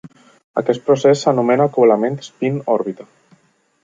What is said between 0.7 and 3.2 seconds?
procés s'anomena acoblament spin-òrbita.